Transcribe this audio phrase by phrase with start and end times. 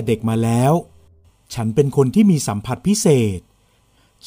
[0.00, 0.72] แต่เด็กมาแล้ว
[1.54, 3.06] ฉันเป็นคนที่มีสัมผัสพิเศ
[3.38, 3.40] ษ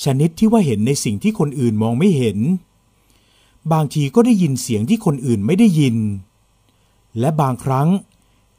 [0.04, 2.38] ชนิดที่ว่าเห็นในสิ่งที่คนอื่นมองไม่เห็น
[3.72, 5.98] บางทีก็ได้ยินเสียงที่คนอื่นไม่ได้ยิน
[7.20, 7.88] และบางครั้ง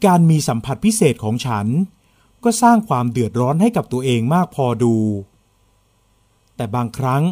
[0.07, 1.67] การมีสัมผัสพิเศษของฉัน
[2.45, 4.97] ก็สร้างความเดือดร้อนให้กับตัวเองมากพอดู
[6.57, 7.23] แต่บางครั้ง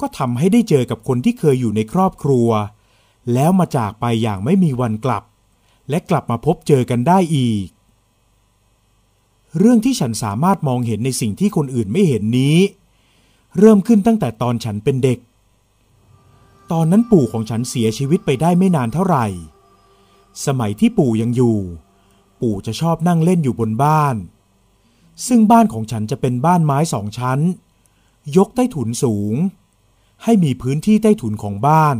[0.00, 2.48] ก็ทำให้ได้เจอกับคนที่เคยอยู่ในครอบครัว
[3.34, 5.24] แล้วมาจากไปอย่างไม่มีวันกลับ
[5.90, 7.66] และกลับมาพบเจอกันได้อีก
[9.58, 12.58] เรื่องที่ฉันสามารถมองเห็นในสิ่งที่คนอื่นไม่เห็นนี้
[13.58, 15.18] เริ่มขึ้นตั้งแต่ตอนฉันเป็นเด็ก
[16.72, 19.26] ตอนนั้นปู่ของฉันเสียชีวิตไปได้ไม่นานเท่าไหร่
[20.46, 21.58] สมัยที่ปู่ยังอยู่
[22.40, 24.16] ปู่จะชอบนั่งเล่นอยู่บนบ้าน
[25.26, 27.40] ซึ่งบ้านของฉันจะเป็นบ้านไม้สองชั้น
[28.36, 29.34] ยกใต้ถุนสูง
[30.22, 31.96] ให้มีพื้นที่ใต้ถุนของบ้าน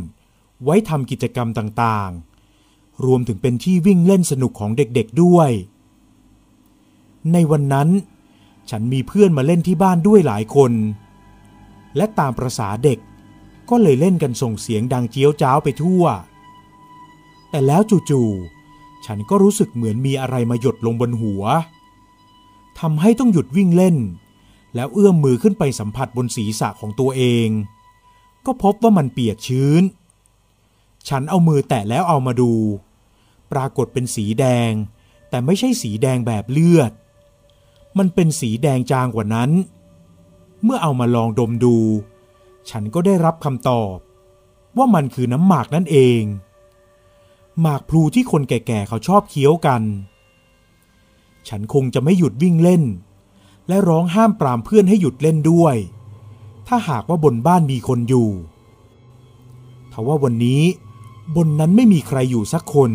[0.64, 5.50] ไว้ทำกิจกรรมต่างๆ รวมถึงเป็นที่วิ่งเล่นสนุกของเด็กๆด้วย
[7.32, 7.88] ในวันนั้น
[8.70, 10.72] ฉันมีเพื่อนมาเล่นที่บ้านด้วยหลายคน
[11.96, 12.98] และตามประษาเด็ก
[13.70, 16.04] ก็เลยเล่นกันส่งเสียงดังเจี๊ยวจ้าวไปทั่ว
[17.50, 21.42] แต่แล้วจู่ๆ ฉันก็รู้สึกเหมือนมีอะไรมาหยดลงบนหัว
[22.80, 23.96] ทำให้ต้องหยุดวิ่งเล่น
[24.74, 27.48] แล้วเอื้อมมือขึ้นไปสัมผัสบนศีรษะของตัวเอง
[28.46, 29.82] ก็พบว่ามันเปียกชื้น
[31.08, 32.52] ฉันเอามือแตะแล้วเอามาดู
[33.52, 34.72] ปรากฏเป็นสีแดง
[35.30, 36.92] แต่ไม่ใช่สีแดงแบบเลือด
[37.98, 39.50] มันเป็นสีแดงจางกว่านั้น
[40.64, 41.76] เมื่อเอามาลองดมดู
[42.70, 43.96] ฉันก็ได้รับคำตอบ
[44.78, 46.22] ว่ามันคือน้ำหมากนั่นเอง
[47.60, 49.82] หมากพลูที่คนแก่ๆเขาชอบเคี้ยวกัน
[51.48, 52.82] ฉันคงจะไม่หยุดวิ่งเล่น
[53.68, 55.76] และร้องห้ามปรามเพื่อนให้หยุดเล่นด้วย
[56.66, 58.30] ถ้าหากว่าบนบ้านมีคนอยู่
[59.92, 60.62] ทว่าวันนี้
[61.36, 62.92] บนนั้นไม่มีใครอยู่สักคน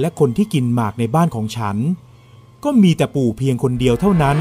[0.00, 1.76] และคนที่กินหมากในบ้านของฉัน
[2.64, 4.36] ก็มีแต่ปู่เพียงคนเดียวเท่านั้น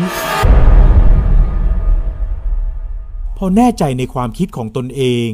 [3.37, 5.29] พอแน่ใจในความคิดของตนเอง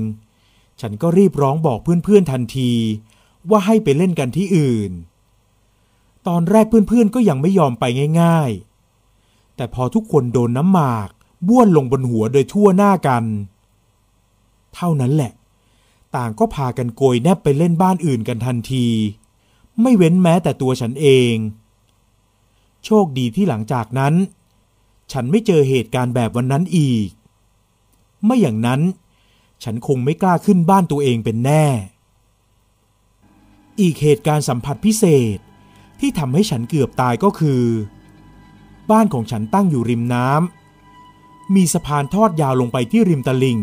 [0.82, 2.72] ฉันก็รีบร้องบอกเพื่อนๆทันที
[3.50, 4.92] ว่าให้ไปเล่นกันที่อื่น
[6.28, 7.84] ตอนแรกเพื่อนๆก็ยังไม่ยอมไป
[8.22, 8.52] ง่าย
[9.04, 11.10] ๆ แต่พอทุกคนโดนน้ำหมาก
[11.48, 13.24] บ้วนลงบนหัวโดยทั่วหน้ากัน
[14.76, 15.32] เท่านั้นแหละ
[16.16, 18.88] ต่างก็พากันโกยแนบไปเล่นบ้านอื่นกันทันที
[19.82, 21.34] ไม่เว้นแม้แต่ตัวฉันเอง
[22.86, 24.14] โชคดีที่หลังจากนั้น
[25.12, 27.10] ฉันไม่เจอเหตุการณ์แบบวันนั้นอีก
[28.26, 28.82] ไม่อย่างนั้น
[29.64, 31.66] ฉันคงไม่กล้าขึ้นบ้านตัวเองเป็นแน่
[33.80, 35.04] อีกเหตุการณ์สัมผัสพิเศ
[35.36, 35.38] ษ
[36.00, 37.64] ที่ทำให้ฉันเกือบตายก็คือ
[38.92, 43.60] บ้านของฉันตั้งอยู่ริมน้ำมีสะพานทอดยาวลงไปที่ริมตลิ่ง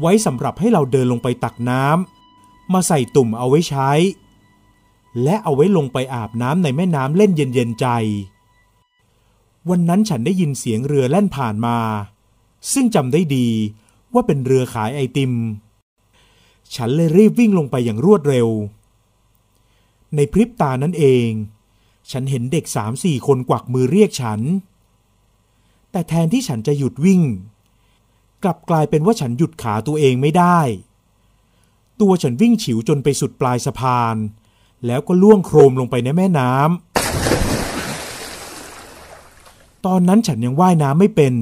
[0.00, 3.90] ไว้สำหรับให้เราเดินลงไปตักน้ำมาใส่ตุ่มเอาไว้ใช้
[5.22, 7.86] และเอาไว้ลงไปอาบน้ำในแม่น้ำเล่นเย็นๆใจ
[9.70, 11.78] วันนั้นฉันได้ยินเสียงเรือแล่นผ่านมา
[12.72, 13.48] ซึ่งจำได้ดี
[14.14, 15.32] ว่าเป็นเรือขายไอติม
[16.74, 18.48] ฉันเลยรีบวิ่งลงไปอย่างรวดเร็ว
[20.16, 21.28] ในพริบตานั้นเอง
[22.10, 24.40] ฉันเห็นเด็กสามสี่คนกวักมือเรียกฉัน
[25.90, 27.22] แต่แทนที่ฉันจะหยุดวิ่ง
[28.42, 30.60] กลับกลายเป็นว่าฉันหยุดขาตัวเองไม่ได้
[32.00, 34.16] ตัวฉันวิ่งฉิวจนไปสุดปลายสะพาน
[34.86, 36.64] แล้วก็ล่วงโครมลงไปในแม่น้ำ
[39.86, 41.34] ตอนนั้นฉันยังว่ายน้ำไม่เป็น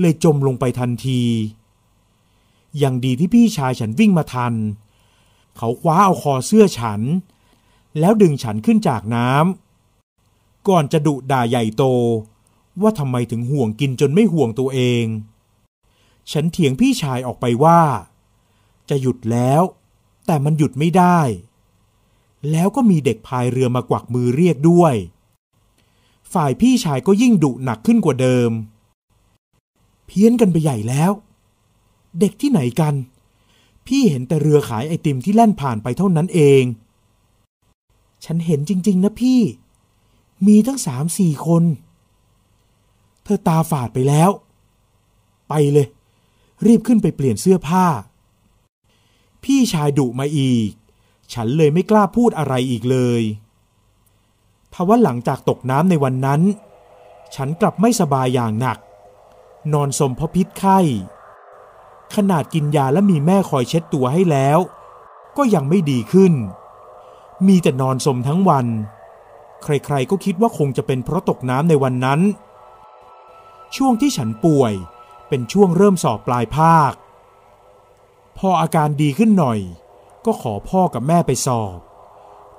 [0.00, 1.22] เลยจมลงไปทันที
[2.82, 4.54] ย่างดีที่พี่ชายฉันวิ่งมาทัน
[5.56, 7.00] เขาคว้าเอาคอเสื้อฉัน
[7.98, 11.84] แล้วดึงฉันขึ้นจากน้ำ ก่อนจะดุด่าใหญ่โต
[12.80, 15.04] ว่าทำไมถึงห่วงกินจนไม่ห่วงตัวเอง
[16.32, 17.80] ฉันเถียงพี่ชายออกไปว่า
[18.88, 19.62] จะหยุดแล้ว
[20.26, 21.18] แต่มันหยุดไม่ได้
[22.50, 24.94] แล้วก็มีเด็กพายเรือมากวักมือเรียกด้วย
[26.32, 28.50] ฝ่ายพี่ชายก็ยิ่งดุหนักขึ้นกว่าเดิม
[30.06, 31.10] เพี้ยนกันไปใหญ่แล้ว
[32.20, 32.94] เด็กที่ไหนกัน
[33.86, 36.62] พี่เห็นแต่เรือขายไอติมที่แล่นผ่านไปเท่านั้นเอง
[38.24, 39.40] ฉันเห็นจริง ๆ นะพี่
[40.46, 41.64] มีทั้งสามสี่คน
[43.22, 44.30] เธอตาฝาดไปแล้ว
[45.48, 45.86] ไปเลย
[46.66, 47.86] รีบขึ้นไปเปลี่ยนเสื้อผ้า
[49.44, 50.68] พี่ชายดุมาอีก
[51.32, 53.22] ฉันเลยไม่กล้าพูดอะไรอีกเลย
[54.72, 56.40] ทว่าหลังจากตกน้ำในวันนั้น
[57.34, 58.78] ฉันกลับไม่สบายอย่างหนัก
[59.72, 60.78] นอนสมเพราะพิษไข้
[62.14, 64.58] ขนาดกินยาและมีแม่คอยเช็ดตัวให้แล้ว
[65.36, 66.32] ก็ยังไม่ดีขึ้น
[67.46, 68.66] มีแต่นอนสมทั้งวัน
[69.62, 72.20] ใครๆก็คิดว่าคงจะเป็นเพราะตกน้ำในวันนั้น
[73.76, 74.72] ช่วงที่ฉันป่วย
[75.28, 76.92] เป็นช่วงเริ่มสอบปลายภาค
[78.38, 79.58] พออาการดีขึ้นหน่อย
[80.26, 81.78] ก็ขอพ่อกับแม่ไปสอบ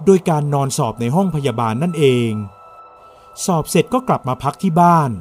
[0.05, 2.31] โดยการนอนสอบในห้องพยาบาลนั่นเอง
[3.45, 5.11] สอบเสร็จก็กลับมาพักที่บ้าน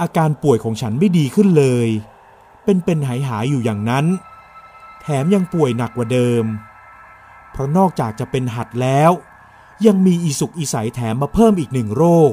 [0.00, 1.88] อาการป่วยของฉันไม่ดีขึ้นเลย
[2.64, 4.06] เป็นเป็นหายหายอยู่อย่างนั้น
[5.00, 6.44] แถมยังป่วยหนักกว่าเดิม
[7.50, 9.10] เพราะนอกจากจะเป็นหัดแล้ว
[9.86, 12.32] ยังมีอีสุกอีใสแถมมาเพิ่มอีกหนึ่งโรค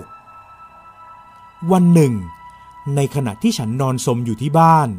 [1.71, 2.13] วันหนึ่ง
[2.95, 4.89] ในขณะที่ฉันนอนสมอยู่ที่บ้าน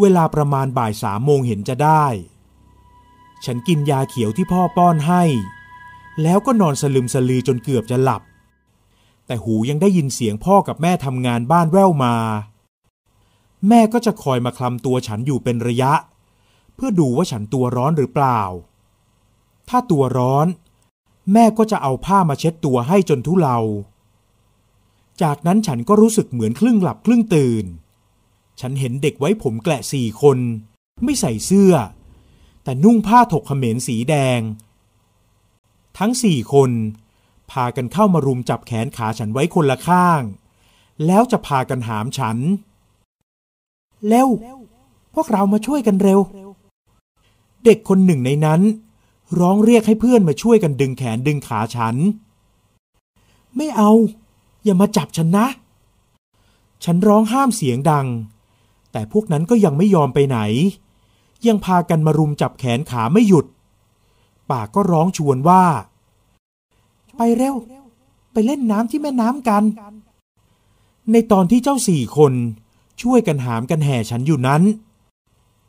[0.00, 2.06] เวลาประมาณบ่ายสามโมงเห็นจะได้
[3.46, 5.22] ฉันกินยาเขียวที่พ่อป้อนให้
[6.22, 8.22] แล้วก็นอนสลึมสลือจนเกือบจะหลับ
[9.26, 12.14] แต่หูยังได้ยินเสียงพ่อกับแม่ทำงานบ้านแว่วมา
[13.68, 15.92] แม่ก็จะคอยมาคลำตัวฉันอยู่เป็นระยะ
[16.74, 18.40] เพื่อดูว่าฉันตัวร้อนหรือเปล่า
[19.68, 20.46] ถ้าตัวร้อน
[21.32, 23.58] แม่ก็จะเอาผ้ามาเช็ดตัวให้จนทุเลา
[25.22, 27.64] จากนั้นฉันก็รู้สึกเหมือนครึ่งหลับครึ่งตื่น
[28.60, 30.38] ฉันเห็นเด็กไว้ผมแกละสี่คน
[31.04, 31.72] ไม่ใส่เสื้อ
[32.64, 34.40] แต่นุ่งผ้าถกเขมรสีแดง
[35.98, 36.70] ทั้งสี่คน
[37.50, 40.22] พากันเข้ามารุมจับแขนขาฉันไว้คนละข้าง
[41.06, 42.38] แล้วจะพากันหามฉัน
[44.08, 44.28] เร็ว
[45.14, 46.20] พวกเรามาช่วยกันเร็ว
[47.64, 48.60] เด็กคนหนึ่งในนั้น
[49.40, 51.96] ร้องเรียกให้เพื่อนมาช่วยกันดึงแขนดึงขาฉัน
[53.56, 53.90] ไม่เอา
[54.64, 55.46] อย่ามาจับฉันนะ
[56.84, 58.06] ฉันร้องห้ามเสียงดัง
[58.92, 60.38] แต่พวกนั้นก็ยังไม่ยอมไปไหน
[61.48, 63.46] ยังพากันมารุมจับแขนขาไม่หยุด
[64.50, 65.64] ปากก็ร้องชวนว่า
[67.16, 67.54] ไปเร็ว
[68.32, 69.62] ไปเล่นน้ำที่แม่น้ำกัน
[71.12, 72.32] ในตอนที่เจ้าสี่คน
[73.02, 74.62] ช่วยกันหามกันแห่ฉันอยู่นั้น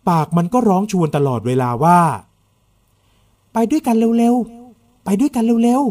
[0.10, 2.00] ปากมันก็ร้องชวนตลอดเวลาว่า
[3.54, 5.81] ไปด้วยกันเร็วๆ ไปด้วยกันเร็ว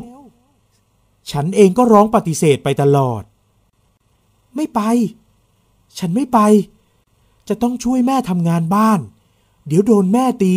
[0.60, 3.22] ๆ ฉันเองก็ร้องปฏิเสธไปตลอด
[4.56, 4.80] ไม่ไป
[5.98, 6.38] ฉันไม่ไป
[7.48, 9.00] จะต้องช่วยแม่ทำงานบ้าน
[9.66, 10.54] เดี๋ยวโดนแม่ตี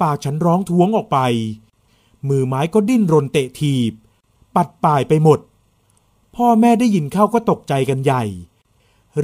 [0.00, 1.18] ปากฉันร้องท้วงออกไป
[2.28, 3.92] มือไม้ก็ดิ้นรนเตะทีบ
[4.54, 5.38] ปัดป่ายไปหมด
[6.36, 8.24] พ่อแม่ได้ยินเข้าก็ตกใจกันใหญ่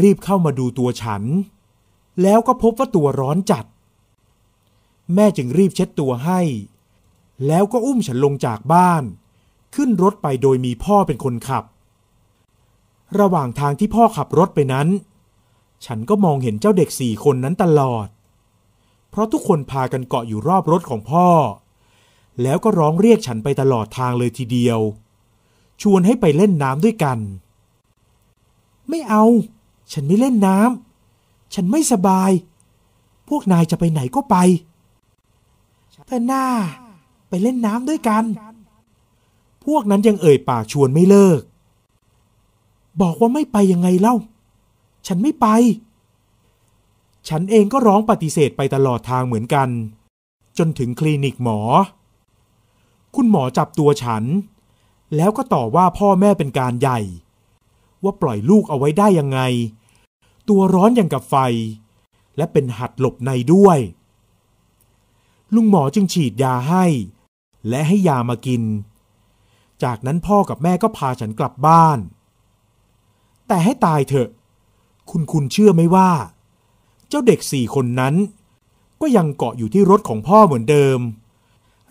[0.00, 1.22] รีบเข้ามาดูตัวฉัน
[2.22, 3.64] แล้วก็พบว่าตัวร้อนจัด
[5.14, 6.40] แม่จึงรีบเช็ดตัวให้
[7.46, 9.02] แล้วก็อุ้มฉันลงจากบ้าน
[9.74, 11.64] ขึ้นรถไปโดยมีพ่อเป็นคนขับ
[13.18, 14.88] ระหว่างทางที่พ่อขับรถไปนั้น
[15.86, 18.06] ฉันก็มองเห็นเจ้าเด็กสี่คนนั้นตลอด
[19.10, 21.28] เพราะทุกคนพากันเกาะอยู่รอบรถของพ่อ
[22.42, 24.80] แล้วก็ร้องเรียกฉันไปตลอดทางเลยทีเดียว
[25.82, 27.18] ชวนให้ไปเล่นน้ำด้วยกัน
[28.88, 29.24] ไม่เอา
[29.92, 32.30] ฉันไม่เล่นน้ำ ฉันไม่สบาย
[33.28, 34.36] พวกนายจะไปไหนก็ไป
[36.06, 36.46] เธอหน้า
[37.28, 38.24] ไปเล่นน้ำด้วยกัน
[39.64, 41.40] พวกนั้นยังเอ่ยปากชวนไม่เลิก
[43.00, 44.14] บอกว่าไม่ไปยังไงเล่า
[45.06, 45.46] ฉันไม่ไป
[47.28, 49.68] ฉันเองก็ร้องปฏิเสธไปตลอดทางเหมือนกัน
[50.58, 51.60] จนถึงคลินิกหมอ
[53.14, 54.24] คุณหมอจับตัวฉัน
[55.16, 57.00] แล้วก็ต่อว่าพ่อแม่เป็นการใหญ่
[58.02, 59.40] ว่าปล่อยลูกเอาไว้ได้ยังไง
[60.48, 61.36] ตัวร้อนอย่างกับไฟ
[62.36, 63.78] และเป็นหัดหลบในด้วย
[65.54, 66.84] ลุงหมอจึงฉีดยาให้
[67.68, 68.62] และให้ยามากิน
[69.82, 71.98] จากนั้นพ่อกับแม่ก็พาฉันกลับบ้าน
[73.48, 74.28] แต่ให้ตายเถอะ
[75.12, 76.10] คุณคุณเชื่อไหมว่า
[77.08, 78.14] เจ้าเด็กสี่คนนั้น
[79.00, 81.00] ก็ยังเกาะอยู่ที่รถของพ่อเหมือนเดิม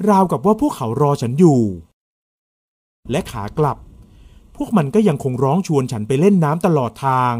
[0.10, 1.62] ราวกับว่าพวกเขารอฉันอยู่
[3.12, 3.78] และขากลับ
[4.56, 7.34] พวกมันก็ยังคงร้องชวนฉันไปเล่นน้ำตลอดทาง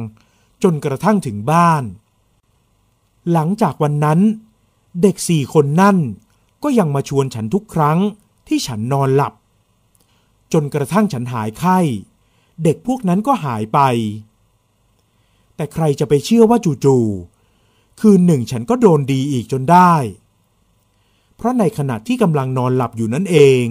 [0.64, 1.84] จนกระทั่งถึงบ้าน
[3.32, 4.20] หลังจากวันนั้น
[5.02, 5.98] เด็กสี่คนนั่น
[6.64, 8.00] ก็ยังมาชวนฉันทุกครั้ง
[8.48, 9.34] ที่ฉันนอนหลับ
[10.54, 11.78] จนกระทั่งฉันหายไข้
[12.64, 13.80] เด็กพวกนั้นก็หายไป
[15.56, 19.94] แต่ใครจะไปเชื่อว่าจู่ๆคืนหนึ่งฉันก็โดนดีอีกจนได้
[21.36, 23.64] เพราะในขณะที่กำลังนอนหลับอยู่นั่นเอง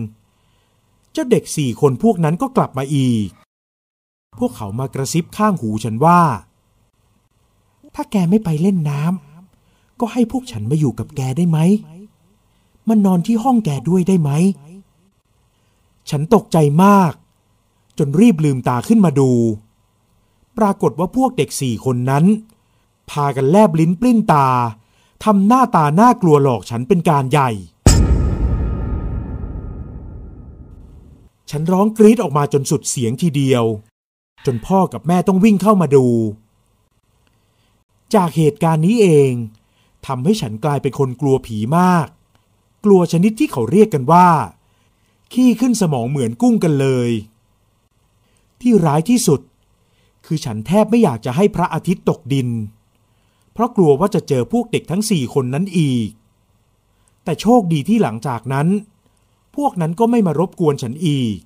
[1.12, 3.28] เจ้าเด็กสี่คนพวกนั้นก็กลับมาอีก
[4.38, 6.20] พวกเขามากระซิบข้างหูฉันว่า
[7.94, 11.58] ถ้าแกไม่ไปเล่นน้ำก็ให้พวกฉันมาอยู่กับแกได้ไหม
[12.88, 14.30] มันนอนที่ห้องแกด้วยได้ไหม
[16.10, 17.12] ฉันตกใจมาก
[17.98, 19.30] จนรีบลืมตาขึ้นมาดู
[20.58, 22.24] ปรากฏว่าพวกเด็กสี่คนนั้น
[23.10, 24.48] พากันแลบลิ้นปลิ้นตา
[25.24, 27.50] ทำหน้าตาน่ากลัวหลอกฉันเป็นการใหญ่
[31.50, 33.64] ฉันร้องกรีดออกมาจนสุดเสียงทีเดียว
[34.46, 36.06] จนพ่อกับแม่ต้องวิ่งเข้ามาดู
[38.14, 39.32] จากเหตุการณ์นี้เอง
[40.06, 42.06] ทำให้ฉันกลายเป็นคนกลัวผีมาก
[42.84, 44.28] กลัวชนิดที่เขาเรียกกันว่า
[45.32, 47.10] ขี้ขึ้นสมองเหมือนกุ้งกันเลย
[48.60, 49.40] ที่ร้ายที่สุด
[50.26, 52.48] คือฉันแทบไม่อยากจะให้พระอาทิตย์ตกดิน
[53.52, 56.08] เพราะกลัวว่าจะเจอพวกเด็กทั้งสี่คนนั้นอีก
[57.24, 58.68] แต่โชคดีที่หลังจากนั้น
[59.56, 61.36] พวกนั้นก็ไม่มารบกวนฉันอีก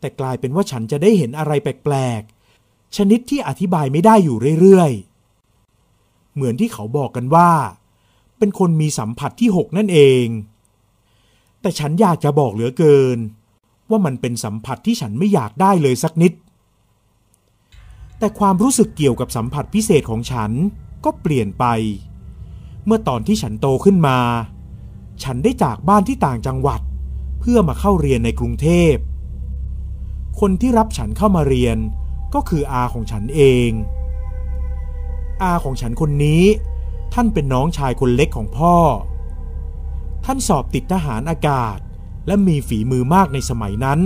[0.00, 7.50] แต่กลายเป็นว่าฉันจะได้เห็นอะไรแปลกๆ ชนิดที่อธิบายไม่ได้อยู่เรื่อยๆ เหมือนที่เขาบอกกันว่า
[8.38, 10.26] เป็นคนมีสัมผัสที่หกนั่นเอง
[11.60, 13.18] แต่ฉันอยากจะบอกเหลือเกิน
[13.90, 16.32] ว่ามันเป็นสัมผัสที่ฉันไม่อยากได้เลยสักนิด
[18.18, 20.50] แต่ความรู้สึกเกี่ยวกับสัมผัสพิเศษของฉัน
[21.04, 21.64] ก็เปลี่ยนไป
[22.84, 24.18] เมื่อตอนที่ฉันโตขึ้นมา
[25.22, 26.80] ฉันได้จากบ้านที่ต่างจังหวัด
[27.40, 28.94] เพื่อมาเข้าเรียนในกรุงเทพ
[30.40, 31.78] คนที่รับฉันเข้ามาเรียน
[32.34, 33.70] ก็คืออาของฉันเอง
[35.42, 36.44] อาของฉันคนนี้
[37.14, 38.74] ท่านเป็นน้องชายคนเล็กของพ่อ
[40.24, 41.78] ท่านสอบติดทหารอากาศ
[42.26, 44.00] และมีฝีมือมากในสมัยนั้น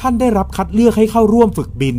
[0.00, 1.98] ท่านได้รับคัดเลือกให้เข้าร่วมฝึกบิน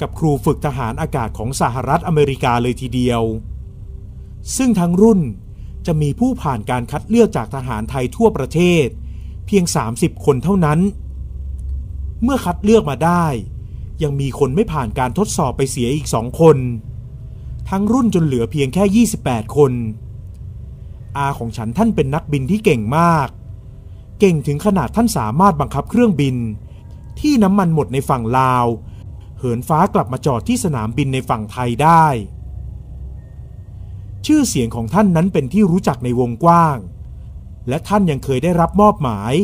[0.00, 3.22] กับครูฝึกทหารอากาศของสหรัฐอเมริกาเลยทีเดียว
[4.56, 5.20] ซึ่งทั้งรุ่น
[5.86, 8.86] จะมีผู้ผ่านการคัดเลือกจากทหารไทยทั่วประเทศ
[9.46, 9.64] เพียง
[9.94, 10.80] 30 คนเท่านั้น
[12.22, 13.26] เมื่อคัดเลือกมาได้
[14.02, 16.56] ยังมีคนไม่ผ่านการทดสอบไปเสียอีกสองคน
[17.70, 19.72] ทั้งรุ่นจนเหลือเพียงแค่ 28 คน
[21.16, 23.28] อาของฉันท่านเป็นนักบินที่เก่งมาก
[24.20, 26.36] เก่งถึงขนาดท่านสามารถบังคับเครื่องบิน
[27.20, 28.66] ที่น้ำมันหมดในฝั่งลาว
[29.38, 32.06] เหินฟ้ากลับมาจอดที่สนามบินในฝั่งไทยได้
[34.26, 36.78] ชื่อเสียงของท่านนั้นเป็นที่รู้จักในวงกว้าง
[37.68, 39.34] และท่านยังเคยได้รับมอบหมาย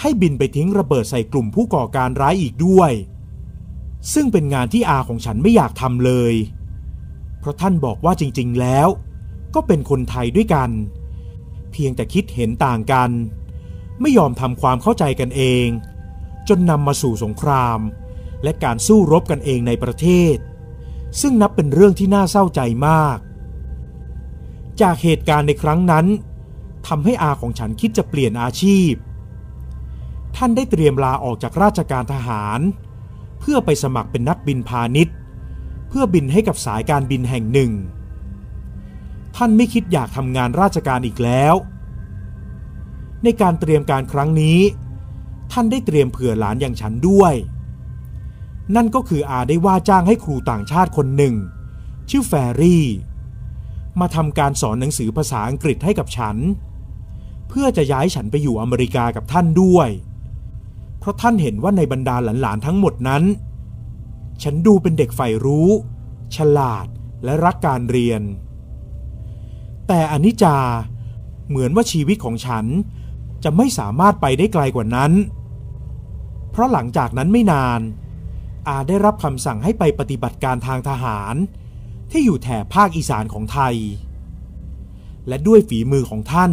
[0.00, 2.92] ให้บินไปทิ้งระเบิดใส่กลุ่มผู้ก่อการร้ายอีกด้วย
[4.12, 6.34] ซึ่งเป็นงานที่อาของฉันไม่อยากทำเลย
[7.38, 8.88] เพราะท่านบอกว่าจริง ๆ แล้ว
[9.54, 10.70] ก็เป็นคนไทยด้วยกัน
[11.72, 13.10] เพียงแต่คิดเห็นต่างกัน
[14.00, 15.66] ไม่ยอมทำความเข้าใจกันเอง
[16.48, 17.78] จนนำมาสู่สงคราม
[18.42, 20.36] และการสู้รบกันเองในประเทศ
[21.20, 23.18] ซึ่งนับเป็นเรื่องที่น่าเศร้าใจมาก
[24.80, 26.06] จากเหตุการณ์ในครั้งนั้น
[26.86, 28.92] ทำให้อาของฉันคิดจะเปลี่ยนอาชีพ
[30.36, 32.60] ท่านได้เตรียมลาออกจากราชการทหาร
[33.40, 35.14] เพื่อไปสมัครเป็นนักบินพาณิชย์
[35.88, 37.72] เพื่อบินให้กับสายการบินแห่งหนึ่ง
[39.36, 41.54] ท่านไม่คิดอยากทำงานราชการอีกแล้ว
[43.22, 44.60] ในการเตรียมการครั้งนี้
[45.52, 47.34] ท่านได้เตรียมเผื่อหลานอย่างฉันด้วย
[48.76, 51.34] นั่นก็คืออาได้ว่าจ้างให้ครูต่างชาติคนหนึ่ง
[52.10, 52.84] ชื่อแฟรี่
[54.00, 56.36] มาทำการสอนหนังสือภาษาอังกฤษให้กับฉัน
[57.48, 59.88] เพื่อจะย้ายฉันไปอยู่อเมริกากับท่านด้วย
[60.98, 63.22] เพราะท่านเห็นว่าในบรรดาหลานๆทั้งหมดนั้น
[64.42, 65.68] ฉันดูเป็นเด็กใฝ่รู้
[66.36, 66.86] ฉลาด
[67.24, 68.22] และรักการเรียน
[69.88, 70.58] แต่อนิจจา
[71.48, 72.64] เหมือนว่าชีวิตของฉัน
[73.44, 75.12] จะไม่สามารถไปได้ไกลกว่านั้น
[76.50, 77.80] เพราะหลังจากนั้นไม่นาน
[78.68, 81.34] อาได้รับคำสั่งให้ไปปฏิบัติการทางทหาร
[82.10, 83.74] ที่อยู่แถบภาคอีสานของไทย
[85.28, 86.52] และด้วยฝีมือของท่าน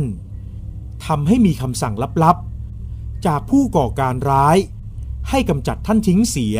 [1.05, 4.57] ทำให้มีคำสั่งลับๆ จากผู้ก่อการร้าย
[5.29, 6.59] ให้กำจัดท่านทิ้งเสีย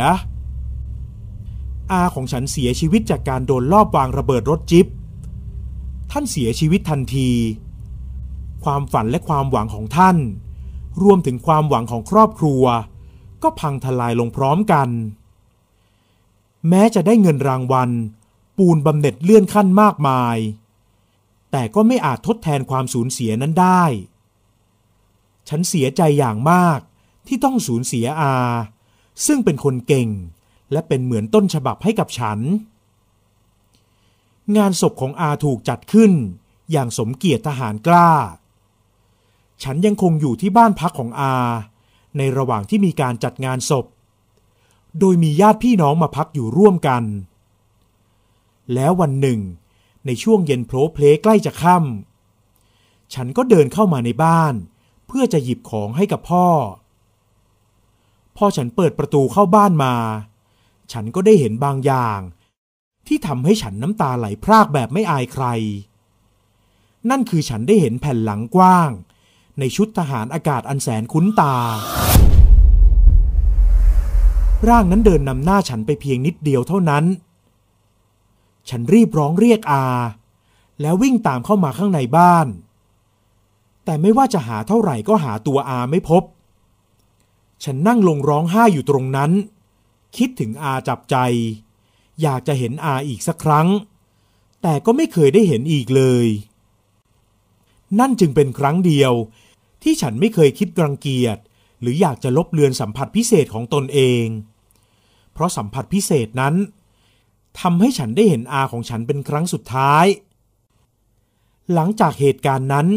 [1.92, 4.88] อาของฉันเสียชีวิตจากการโดนลอบวางระเบิดรถจิบ
[6.12, 7.30] ท่านเสียชีวิตทันที
[8.64, 10.18] ความฝันและความหวังของท่าน
[11.04, 12.64] รวมถึงความหวังของครอบครัว
[13.44, 14.90] ก็พังทลายลงพร้อมกัน
[16.70, 17.90] แม้จะได้เงินรางวัล
[18.58, 20.38] ปูนบำเหน็จเลื่อนขั้นมากมาย
[21.52, 23.84] แต่ก็ไม่อาจทดแทนความสูญเสียนั้นได้
[25.50, 26.80] ฉันเสียใจอย่างมาก
[27.28, 28.36] ที่ต้องสูญเสียอา
[29.26, 30.10] ซึ่งเป็นคนเก่ง
[30.72, 32.40] และเป็นเหมือนต้นฉบับให้กับฉัน
[34.58, 36.12] งานศพของอาถูกจัดขึ้น
[36.72, 38.12] อย่างสมเกียรติทหารกล้า
[39.64, 41.36] ฉันยังคงอยู่ที่บ้านพักของอา
[42.18, 43.86] ในระหว่างที่มีการจัดงานศพ
[45.00, 47.04] โดยมีญาติพี่น้องมาพักอยู่ร่วมกัน
[48.74, 49.40] แล้ววันหนึ่ง
[50.06, 54.54] ในช่วงเย็นโผล่เพลใกล้จะค่ำฉันก็เดินเข้ามาในบ้าน
[55.08, 56.48] เพื่อจะหยิบของให้กับพ่อ
[58.38, 59.96] พอฉันเปิดประตูเข้าบ้านมา
[60.92, 62.20] ฉันก็ได้เห็นบางอย่าง
[63.08, 65.46] ที่ทำให้ฉันน้ำตาไหลพรากแบบไม่อายใคร
[67.10, 68.90] นั่นคือฉันได้เห็นแผ่นหลังกว้าง
[69.60, 71.56] ในชุดทหารอากาศอันแสนคุ้นตา
[74.68, 77.06] ร่างนั้นเดินนำหน้าฉันไปเพียงนิดเดียวเท่านั้น
[78.70, 79.86] ฉันรีบร้องเรียกอา
[80.82, 82.48] แล้ววิ่งตามเข้ามาข้างในบ้าน
[83.86, 86.24] แต่ไม่ว่าจะหาเท่าไหร่ก็หาตัวอาไม่พบ
[87.64, 89.32] ฉันนั่งลงร้องไห้อยู่ตรงนั้น
[90.18, 91.16] คิดถึงอาจับใจ
[92.22, 93.68] อยากจะเห็นอาอีกสักครั้ง
[94.62, 96.28] แต่ก็ไม่เคยได้เห็นอีกเลย
[98.00, 99.14] นั่นจึงเป็นครั้งเดียว
[99.84, 101.38] ที่ฉันไม่เคยคิดรังเกียจ
[101.82, 104.26] หรืออยากจะลบเลือนสัมผัสพิเศษของตนเอง
[105.34, 106.56] เพราะสัมผัสพิเศษนั้น
[107.60, 110.06] ทำให้ฉันได้เห็นอาของฉันเป็นครั้งสุดท้าย
[111.74, 112.88] หลังจากเหตุการณ์นั้น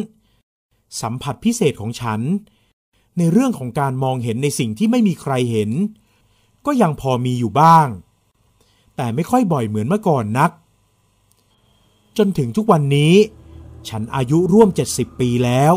[1.03, 2.21] สัมผัสพิเศษของฉัน
[3.19, 5.71] ในเรื่องของการมองเห็นในสิ่งที่ไม่มีใครเห็น
[6.67, 7.89] ก็ยังพอมีอยู่บ้าง
[8.97, 10.51] แต่ไม่ค่อยบ่อยเหมือนเมื่อก่อนนัก
[12.19, 13.15] จนถึงทุกวันนี้
[13.89, 15.73] ฉันอายุร่วม 70 ปีแล้ว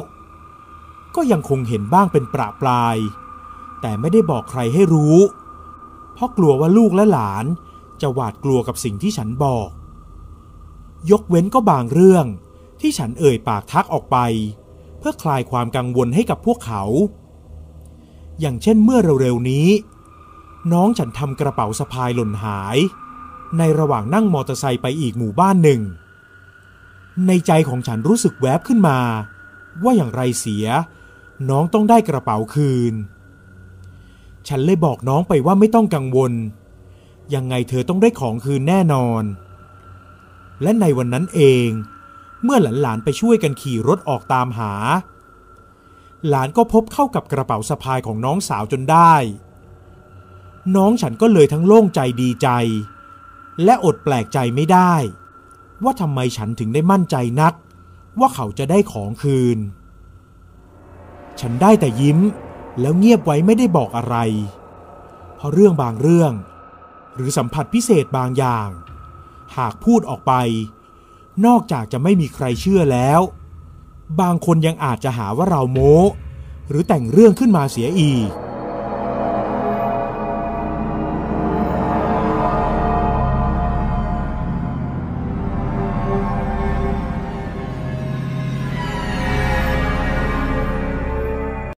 [1.15, 2.97] ก็ยังคงเห็นบ้างเป็นประปราย
[3.81, 5.17] แต่ไม่ได้บอกใครให้รู้
[6.13, 7.45] เพราะกลัวว่าลูกและหลาน
[8.01, 9.69] จะหวาดกลัวกับสิ่งที่ฉันบอก
[11.11, 12.25] ยกเว้นก็บางเรื่อง
[12.81, 14.17] ที่ฉันเอ่ยปากทักออกไป
[14.99, 16.83] เพื่อคลายความกังวลให้กับพวกเขา
[18.39, 19.67] อย่างเช่นเมื่อเร็วๆนี้
[20.71, 22.77] น้องฉันทำกระเป๋าสะพายหล่นหาย
[23.57, 25.81] ในระหว่างนั่งมอเตอร์ไซค์ไปอีกหมู่บ้านหนึ่ง
[27.27, 28.99] ในใจของฉันรู้สึกแวบขึ้นมา
[29.83, 30.65] ว่าอย่างไรเสีย
[31.49, 32.93] น้องต้องได้กระเป๋าคืน
[34.47, 36.33] ฉันเลยบอกน้องไปว่าไม่ต้องกังวล
[37.35, 39.23] ยังไงเธอต้องได้ของคืนแน่นอน
[40.61, 41.67] และในวันนั้นเอง
[42.43, 44.73] เมื่อหลานๆไปช่วยกันขี่รถออกตามหา
[46.27, 49.13] หลานก็พบเข้ากับกระเป๋าสะพายของน้องสาวจนได้
[50.75, 52.49] น้องฉันก็เลยทั้งโล่งใจดีใจ
[53.63, 54.93] และอดแปลกใจไม่ได้
[55.83, 57.53] ว่าทำไมฉันถึงได้มั่นใจนัก
[58.19, 59.57] ว่าเขาจะได้ของคืน
[61.39, 62.19] ฉันได้แต่ยิ้ม
[62.79, 64.15] แล้วเงียบไว้ไม่ได้บอกอะไร
[65.35, 66.31] เพราะเรื่องบางเรื่อง
[67.15, 68.69] หรือสัมผัสพิเศษบางอย่าง
[69.57, 70.33] หากพูดออกไป
[71.45, 73.21] นอกจากจะไม่มีใครเชื่อแล้ว
[74.21, 75.95] บางคนยังอาจจะหาว่าเราโม้
[76.69, 78.29] หรือแต่งเรื่องขึ้นมาเสียอีก